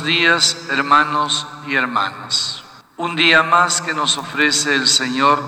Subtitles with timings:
[0.00, 2.64] días, hermanos y hermanas.
[2.96, 5.42] Un día más que nos ofrece el Señor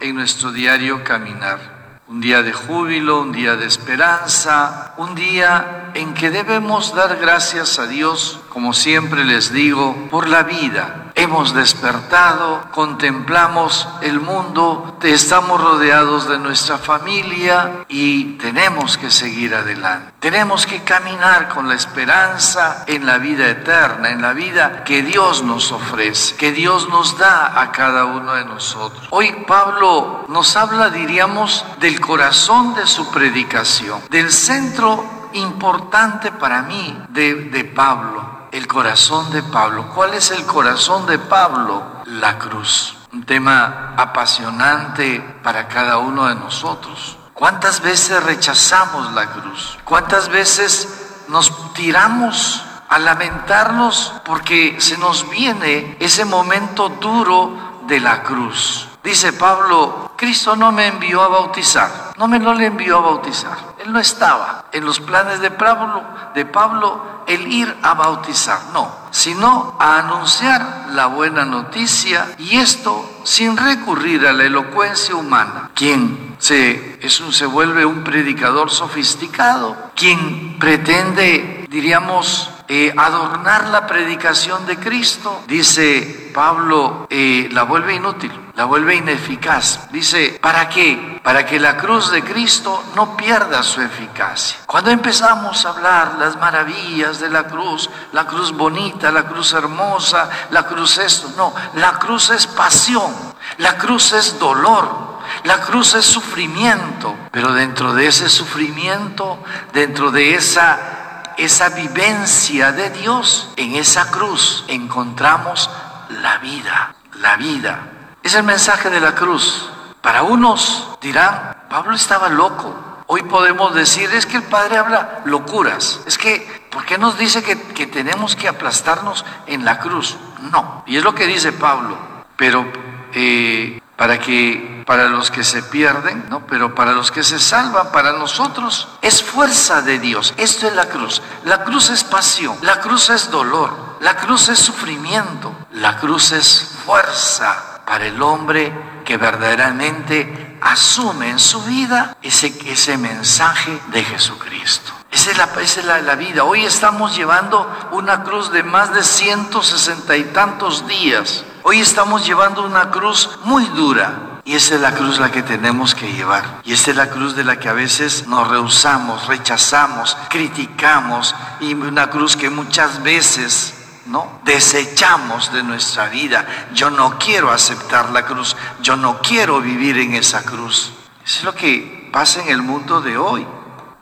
[0.00, 2.00] en nuestro diario caminar.
[2.08, 7.78] Un día de júbilo, un día de esperanza, un día en que debemos dar gracias
[7.78, 15.60] a Dios, como siempre les digo, por la vida, hemos despertado, contemplamos el mundo, estamos
[15.60, 20.12] rodeados de nuestra familia y tenemos que seguir adelante.
[20.20, 25.42] Tenemos que caminar con la esperanza en la vida eterna, en la vida que Dios
[25.42, 29.08] nos ofrece, que Dios nos da a cada uno de nosotros.
[29.10, 37.04] Hoy Pablo nos habla, diríamos, del corazón de su predicación, del centro importante para mí
[37.10, 39.90] de, de Pablo el corazón de Pablo.
[39.94, 42.02] ¿Cuál es el corazón de Pablo?
[42.06, 42.96] La cruz.
[43.12, 47.18] Un tema apasionante para cada uno de nosotros.
[47.34, 49.78] ¿Cuántas veces rechazamos la cruz?
[49.84, 58.22] ¿Cuántas veces nos tiramos a lamentarnos porque se nos viene ese momento duro de la
[58.22, 58.88] cruz?
[59.06, 63.56] Dice Pablo, Cristo no me envió a bautizar, no me lo le envió a bautizar.
[63.78, 66.02] Él no estaba en los planes de Pablo,
[66.34, 73.08] de Pablo el ir a bautizar, no, sino a anunciar la buena noticia y esto
[73.22, 75.70] sin recurrir a la elocuencia humana.
[75.72, 82.50] Quien se, es un, se vuelve un predicador sofisticado, quien pretende, diríamos,
[82.96, 89.88] adornar la predicación de Cristo, dice Pablo, eh, la vuelve inútil, la vuelve ineficaz.
[89.90, 91.20] Dice, ¿para qué?
[91.22, 94.58] Para que la cruz de Cristo no pierda su eficacia.
[94.66, 100.28] Cuando empezamos a hablar las maravillas de la cruz, la cruz bonita, la cruz hermosa,
[100.50, 103.12] la cruz esto, no, la cruz es pasión,
[103.58, 109.38] la cruz es dolor, la cruz es sufrimiento, pero dentro de ese sufrimiento,
[109.72, 110.95] dentro de esa
[111.36, 115.70] esa vivencia de Dios, en esa cruz encontramos
[116.08, 117.92] la vida, la vida.
[118.22, 119.70] Es el mensaje de la cruz.
[120.00, 122.74] Para unos dirán, Pablo estaba loco.
[123.08, 126.00] Hoy podemos decir, es que el Padre habla locuras.
[126.06, 130.16] Es que, ¿por qué nos dice que, que tenemos que aplastarnos en la cruz?
[130.50, 130.82] No.
[130.86, 131.96] Y es lo que dice Pablo.
[132.36, 132.66] Pero
[133.14, 136.46] eh, para que para los que se pierden, ¿no?
[136.46, 140.32] Pero para los que se salvan, para nosotros es fuerza de Dios.
[140.36, 141.20] Esto es la cruz.
[141.44, 146.76] La cruz es pasión, la cruz es dolor, la cruz es sufrimiento, la cruz es
[146.84, 148.72] fuerza para el hombre
[149.04, 154.92] que verdaderamente asume en su vida ese, ese mensaje de Jesucristo.
[155.10, 156.44] Esa es, la, esa es la, la, vida.
[156.44, 162.64] Hoy estamos llevando una cruz de más de 160 y tantos días Hoy estamos llevando
[162.64, 164.35] una cruz muy dura.
[164.46, 166.62] Y esa es la cruz la que tenemos que llevar.
[166.64, 171.34] Y esa es la cruz de la que a veces nos rehusamos, rechazamos, criticamos.
[171.60, 173.74] Y una cruz que muchas veces
[174.06, 174.40] ¿no?
[174.44, 176.46] Desechamos de nuestra vida.
[176.72, 178.56] Yo no quiero aceptar la cruz.
[178.80, 180.92] Yo no quiero vivir en esa cruz.
[181.24, 183.44] Es lo que pasa en el mundo de hoy.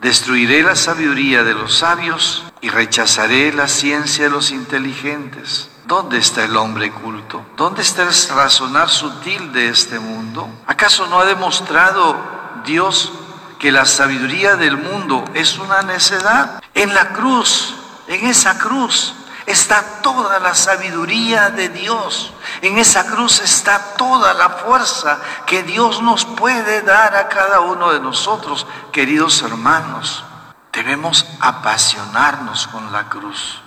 [0.00, 5.70] Destruiré la sabiduría de los sabios y rechazaré la ciencia de los inteligentes.
[5.86, 7.44] ¿Dónde está el hombre culto?
[7.58, 10.48] ¿Dónde está el razonar sutil de este mundo?
[10.66, 12.16] ¿Acaso no ha demostrado
[12.64, 13.12] Dios
[13.58, 16.62] que la sabiduría del mundo es una necedad?
[16.72, 17.74] En la cruz,
[18.08, 19.12] en esa cruz,
[19.44, 22.32] está toda la sabiduría de Dios.
[22.62, 27.92] En esa cruz está toda la fuerza que Dios nos puede dar a cada uno
[27.92, 30.24] de nosotros, queridos hermanos.
[30.72, 33.63] Debemos apasionarnos con la cruz.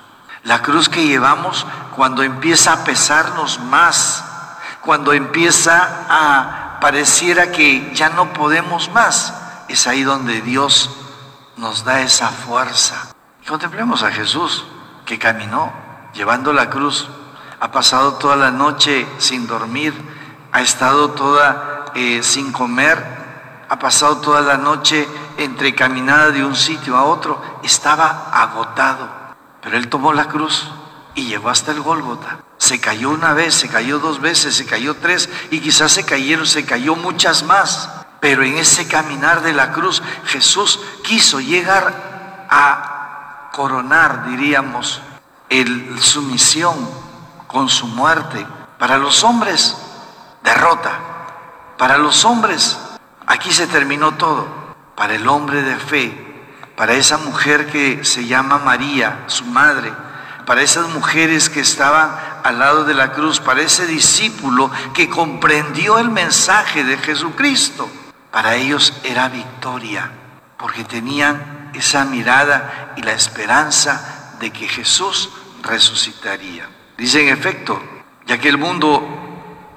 [0.47, 4.23] La cruz que llevamos cuando empieza a pesarnos más,
[4.79, 9.33] cuando empieza a pareciera que ya no podemos más,
[9.67, 10.89] es ahí donde Dios
[11.57, 13.13] nos da esa fuerza.
[13.45, 14.63] contemplemos a Jesús
[15.05, 15.73] que caminó
[16.13, 17.09] llevando la cruz,
[17.59, 19.93] ha pasado toda la noche sin dormir,
[20.53, 23.03] ha estado toda eh, sin comer,
[23.67, 29.26] ha pasado toda la noche entre caminada de un sitio a otro, estaba agotado.
[29.67, 30.65] Pero él tomó la cruz
[31.13, 32.39] y llegó hasta el Gólgota.
[32.57, 36.47] Se cayó una vez, se cayó dos veces, se cayó tres y quizás se cayeron,
[36.47, 37.89] se cayó muchas más.
[38.21, 45.01] Pero en ese caminar de la cruz Jesús quiso llegar a coronar, diríamos,
[45.49, 46.89] el, su misión
[47.47, 48.47] con su muerte.
[48.79, 49.75] Para los hombres,
[50.43, 50.97] derrota.
[51.77, 52.79] Para los hombres,
[53.25, 54.47] aquí se terminó todo.
[54.95, 56.27] Para el hombre de fe,
[56.77, 59.91] para esa mujer que se llama María, su madre,
[60.45, 65.97] para esas mujeres que estaban al lado de la cruz, para ese discípulo que comprendió
[65.97, 67.89] el mensaje de Jesucristo.
[68.31, 70.11] Para ellos era victoria,
[70.59, 75.31] porque tenían esa mirada y la esperanza de que Jesús
[75.63, 76.69] resucitaría.
[76.95, 77.81] Dice en efecto,
[78.27, 79.03] ya que el mundo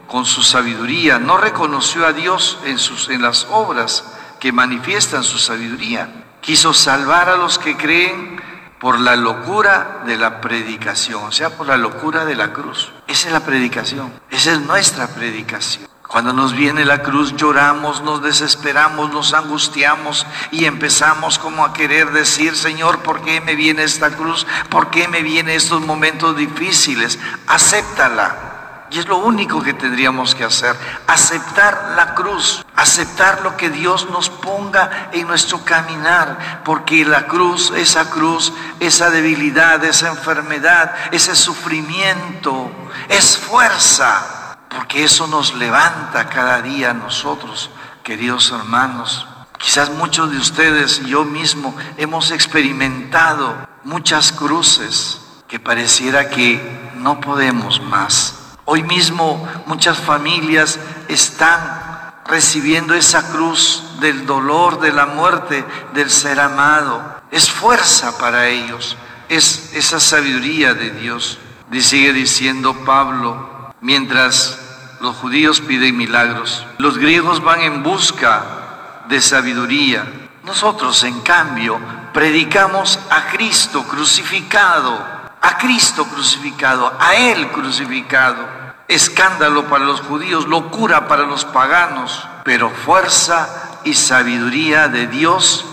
[0.06, 4.05] con su sabiduría no reconoció a Dios en, sus, en las obras
[4.38, 8.40] que manifiestan su sabiduría, quiso salvar a los que creen
[8.78, 12.92] por la locura de la predicación, o sea, por la locura de la cruz.
[13.06, 15.88] Esa es la predicación, esa es nuestra predicación.
[16.10, 22.10] Cuando nos viene la cruz lloramos, nos desesperamos, nos angustiamos y empezamos como a querer
[22.10, 24.44] decir, Señor, ¿por qué me viene esta cruz?
[24.70, 27.20] ¿Por qué me vienen estos momentos difíciles?
[27.46, 28.50] Acéptala.
[28.90, 30.76] Y es lo único que tendríamos que hacer,
[31.06, 37.72] aceptar la cruz, aceptar lo que Dios nos ponga en nuestro caminar, porque la cruz,
[37.76, 42.70] esa cruz, esa debilidad, esa enfermedad, ese sufrimiento,
[43.08, 44.40] es fuerza
[44.70, 47.70] porque eso nos levanta cada día a nosotros,
[48.02, 49.26] queridos hermanos.
[49.58, 57.20] Quizás muchos de ustedes y yo mismo hemos experimentado muchas cruces que pareciera que no
[57.20, 58.39] podemos más.
[58.72, 60.78] Hoy mismo muchas familias
[61.08, 67.20] están recibiendo esa cruz del dolor, de la muerte del ser amado.
[67.32, 68.96] Es fuerza para ellos,
[69.28, 71.40] es esa sabiduría de Dios.
[71.81, 74.61] Sigue diciendo Pablo, Mientras
[75.00, 80.06] los judíos piden milagros, los griegos van en busca de sabiduría.
[80.44, 81.81] Nosotros, en cambio,
[82.12, 84.96] predicamos a Cristo crucificado,
[85.40, 88.60] a Cristo crucificado, a Él crucificado.
[88.90, 95.64] Escándalo para los judíos, locura para los paganos, pero fuerza y sabiduría de Dios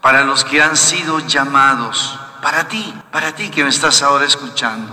[0.00, 4.90] para los que han sido llamados, para ti, para ti que me estás ahora escuchando.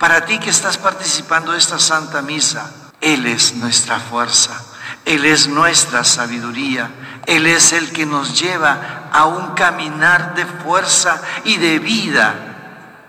[0.00, 2.68] Para ti que estás participando de esta Santa Misa,
[3.00, 4.60] Él es nuestra fuerza,
[5.04, 6.90] Él es nuestra sabiduría,
[7.26, 12.55] Él es el que nos lleva a un caminar de fuerza y de vida.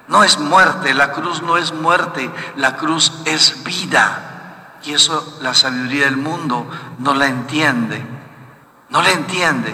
[0.07, 4.79] No es muerte, la cruz no es muerte, la cruz es vida.
[4.83, 6.69] Y eso la sabiduría del mundo
[6.99, 8.05] no la entiende,
[8.89, 9.73] no la entiende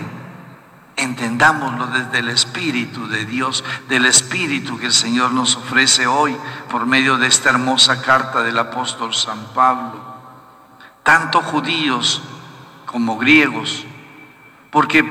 [0.96, 6.36] entendámoslo desde el Espíritu de Dios, del Espíritu que el Señor nos ofrece hoy
[6.70, 10.02] por medio de esta hermosa carta del apóstol San Pablo.
[11.04, 12.22] Tanto judíos
[12.86, 13.86] como griegos,
[14.72, 15.04] porque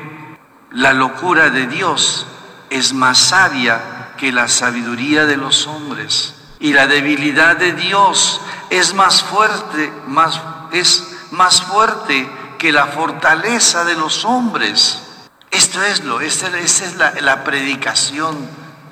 [0.71, 2.27] la locura de Dios
[2.71, 3.92] es más sabia
[4.23, 8.41] que la sabiduría de los hombres y la debilidad de Dios
[8.71, 10.41] es más fuerte, más,
[10.71, 15.03] es más fuerte que la fortaleza de los hombres.
[15.51, 18.49] Esto es lo, esa, es la, la predicación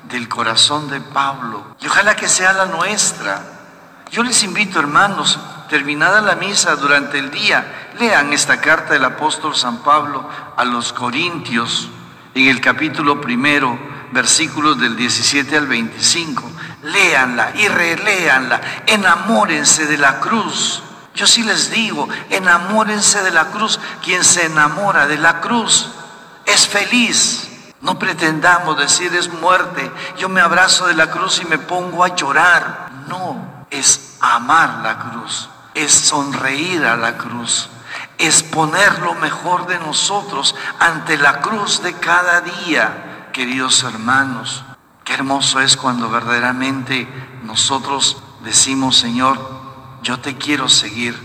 [0.09, 1.77] del corazón de Pablo.
[1.79, 3.41] Y ojalá que sea la nuestra.
[4.11, 5.39] Yo les invito, hermanos,
[5.69, 10.91] terminada la misa durante el día, lean esta carta del apóstol San Pablo a los
[10.91, 11.89] Corintios
[12.33, 13.77] en el capítulo primero,
[14.11, 16.43] versículos del 17 al 25.
[16.83, 20.83] Léanla y releanla, enamórense de la cruz.
[21.13, 23.79] Yo sí les digo, enamórense de la cruz.
[24.03, 25.89] Quien se enamora de la cruz
[26.45, 27.47] es feliz.
[27.81, 29.91] No pretendamos decir es muerte.
[30.17, 32.91] Yo me abrazo de la cruz y me pongo a llorar.
[33.07, 37.69] No, es amar la cruz, es sonreír a la cruz,
[38.17, 44.63] es poner lo mejor de nosotros ante la cruz de cada día, queridos hermanos.
[45.03, 47.07] Qué hermoso es cuando verdaderamente
[47.43, 49.39] nosotros decimos, Señor,
[50.03, 51.17] yo te quiero seguir,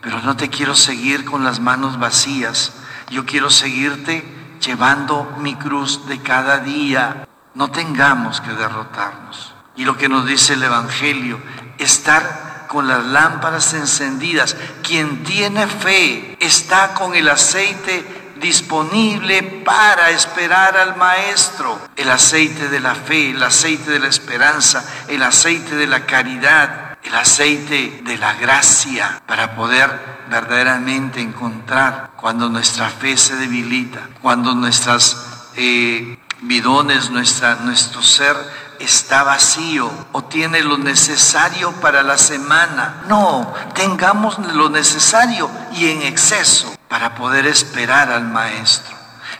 [0.00, 2.72] pero no te quiero seguir con las manos vacías.
[3.10, 4.24] Yo quiero seguirte
[4.60, 7.28] llevando mi cruz de cada día.
[7.54, 9.54] No tengamos que derrotarnos.
[9.76, 11.38] Y lo que nos dice el Evangelio,
[11.78, 14.56] estar con las lámparas encendidas.
[14.82, 21.78] Quien tiene fe está con el aceite disponible para esperar al Maestro.
[21.96, 26.98] El aceite de la fe, el aceite de la esperanza, el aceite de la caridad,
[27.02, 34.54] el aceite de la gracia para poder verdaderamente encontrar cuando nuestra fe se debilita, cuando
[34.54, 38.36] nuestras eh, bidones, nuestro ser
[38.78, 43.02] está vacío o tiene lo necesario para la semana.
[43.08, 48.96] No, tengamos lo necesario y en exceso para poder esperar al Maestro,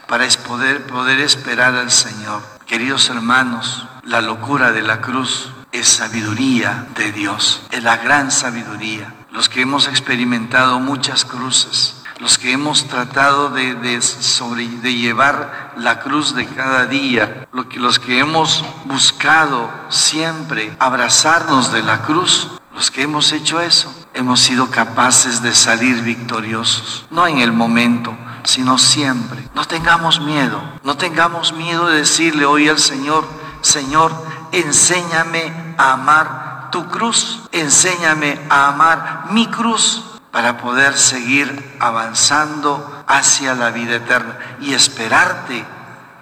[0.07, 2.41] para poder, poder esperar al Señor.
[2.65, 9.13] Queridos hermanos, la locura de la cruz es sabiduría de Dios, es la gran sabiduría
[9.37, 16.33] los que hemos experimentado muchas cruces, los que hemos tratado de, de, llevar la cruz
[16.33, 23.31] de cada día, los que hemos buscado siempre abrazarnos de la cruz, los que hemos
[23.31, 29.47] hecho eso, hemos sido capaces de salir victoriosos, no en el momento, sino siempre.
[29.53, 33.25] No tengamos miedo, no tengamos miedo de decirle hoy al Señor,
[33.61, 34.11] Señor,
[34.51, 43.53] enséñame a amar tu cruz, enséñame a amar mi cruz para poder seguir avanzando hacia
[43.53, 45.63] la vida eterna y esperarte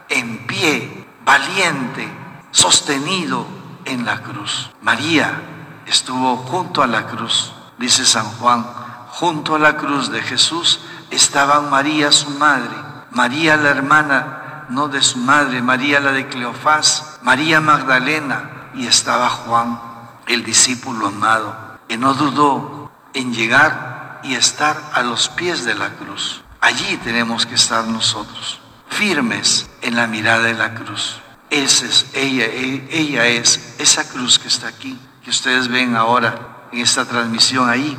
[0.10, 2.08] en pie, valiente,
[2.52, 3.48] sostenido
[3.86, 4.70] en la cruz.
[4.82, 5.42] María
[5.86, 7.54] estuvo junto a la cruz,
[7.86, 8.66] dice San Juan,
[9.10, 10.80] junto a la cruz de Jesús
[11.12, 12.76] estaban María su madre,
[13.12, 19.30] María la hermana, no de su madre, María la de Cleofás, María Magdalena, y estaba
[19.30, 19.80] Juan,
[20.26, 21.56] el discípulo amado,
[21.88, 26.42] que no dudó en llegar y estar a los pies de la cruz.
[26.62, 31.18] Allí tenemos que estar nosotros, firmes en la mirada de la cruz.
[31.52, 36.80] Esa es, ella, ella es esa cruz que está aquí, que ustedes ven ahora en
[36.80, 37.98] esta transmisión ahí,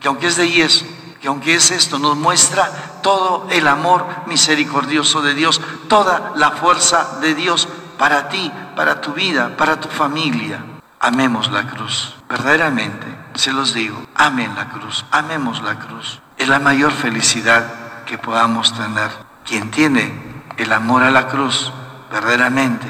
[0.00, 0.84] que aunque es de yeso,
[1.20, 2.70] que aunque es esto, nos muestra
[3.02, 7.68] todo el amor misericordioso de Dios, toda la fuerza de Dios
[7.98, 10.62] para ti, para tu vida, para tu familia.
[11.00, 16.20] Amemos la cruz, verdaderamente, se los digo, amen la cruz, amemos la cruz.
[16.36, 19.10] Es la mayor felicidad que podamos tener.
[19.46, 21.72] Quien tiene el amor a la cruz,
[22.10, 22.86] verdaderamente,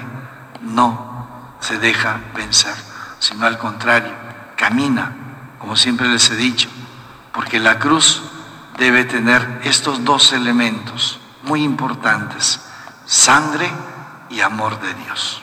[0.60, 2.74] no se deja vencer,
[3.18, 4.12] sino al contrario,
[4.68, 5.12] camina,
[5.58, 6.70] como siempre les he dicho,
[7.34, 8.22] porque la cruz
[8.78, 12.64] debe tener estos dos elementos muy importantes,
[13.04, 13.70] sangre
[14.30, 15.42] y amor de Dios.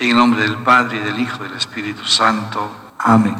[0.00, 2.90] En nombre del Padre y del Hijo y del Espíritu Santo.
[2.98, 3.36] Amén.